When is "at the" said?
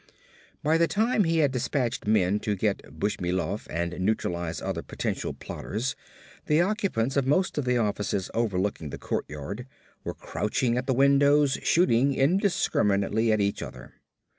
10.63-10.95